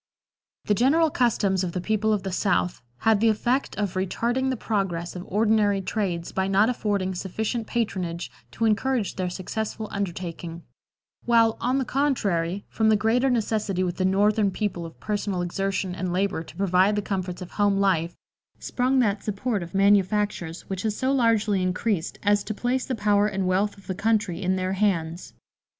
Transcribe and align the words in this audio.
The 0.65 0.73
general 0.73 1.11
customs 1.11 1.63
of 1.63 1.73
the 1.73 1.79
people 1.79 2.11
of 2.11 2.23
the 2.23 2.31
South 2.31 2.81
had 3.01 3.19
the 3.21 3.29
effect 3.29 3.77
of 3.77 3.93
retarding 3.93 4.49
the 4.49 4.57
progress 4.57 5.15
of 5.15 5.23
ordinary 5.27 5.79
trades 5.79 6.31
by 6.31 6.47
not 6.47 6.71
affording 6.71 7.13
sufficient 7.13 7.67
patronage 7.67 8.31
to 8.53 8.65
encourage 8.65 9.15
their 9.15 9.29
successful 9.29 9.87
undertaking; 9.91 10.63
while, 11.25 11.55
on 11.61 11.77
the 11.77 11.85
contrary, 11.85 12.65
from 12.67 12.89
the 12.89 12.95
greater 12.95 13.29
necessity 13.29 13.83
with 13.83 13.97
the 13.97 14.03
Northern 14.03 14.49
people 14.49 14.87
of 14.87 14.99
personal 14.99 15.43
exertion 15.43 15.93
and 15.93 16.11
labor 16.11 16.41
to 16.41 16.55
provide 16.55 16.95
the 16.95 17.03
comforts 17.03 17.43
of 17.43 17.51
home 17.51 17.77
life, 17.77 18.15
sprung 18.57 18.97
that 19.01 19.23
support 19.23 19.61
of 19.61 19.75
manufactures 19.75 20.67
which 20.67 20.81
has 20.81 20.95
so 20.97 21.11
largely 21.11 21.61
increased 21.61 22.17
as 22.23 22.43
to 22.45 22.55
place 22.55 22.85
the 22.87 22.95
power 22.95 23.27
and 23.27 23.45
wealth 23.45 23.77
of 23.77 23.85
the 23.85 23.93
country 23.93 24.41
in 24.41 24.55
their 24.55 24.73
hands. 24.73 25.35